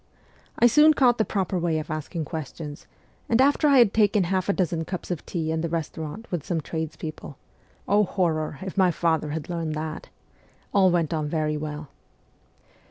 I 0.57 0.65
soon 0.65 0.95
caught 0.95 1.19
the 1.19 1.23
proper 1.25 1.59
way 1.59 1.77
of 1.77 1.91
asking 1.91 2.25
questions, 2.25 2.87
and 3.29 3.39
after 3.39 3.67
I 3.67 3.77
had 3.77 3.93
taken 3.93 4.23
half 4.23 4.49
a 4.49 4.53
dozen 4.53 4.83
cups 4.83 5.11
of 5.11 5.23
tea 5.27 5.51
in 5.51 5.61
the 5.61 5.69
restaurant 5.69 6.25
with 6.31 6.43
some 6.43 6.59
trades 6.59 6.95
people 6.95 7.37
(oh, 7.87 8.05
horror, 8.05 8.57
if 8.63 8.79
my 8.79 8.89
father 8.89 9.29
had 9.29 9.47
learned 9.47 9.75
that!), 9.75 10.09
all 10.73 10.89
went 10.89 11.13
on 11.13 11.27
very 11.29 11.55
well. 11.55 11.89